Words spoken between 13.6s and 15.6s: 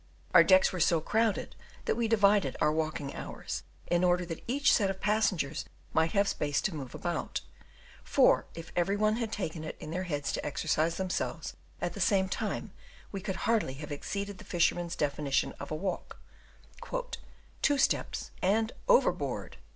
have exceeded the fisherman's definition